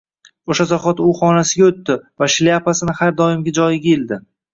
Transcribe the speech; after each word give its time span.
O`sha 0.51 0.63
zahoti 0.69 1.03
u 1.09 1.11
xonasiga 1.19 1.67
o`tdi 1.71 1.97
va 2.23 2.29
shlyapasini 2.37 2.97
har 3.01 3.13
doimgi 3.21 3.55
joyiga 3.59 3.93
ildi 3.99 4.19